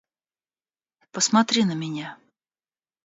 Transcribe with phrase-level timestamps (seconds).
[1.11, 2.17] Посмотри на меня.